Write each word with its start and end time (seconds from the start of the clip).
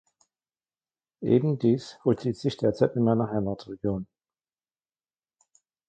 Eben 1.21 1.59
dies 1.59 1.91
vollzieht 2.01 2.35
sich 2.35 2.57
derzeit 2.57 2.95
in 2.95 3.03
meiner 3.03 3.29
Heimatregion. 3.29 4.07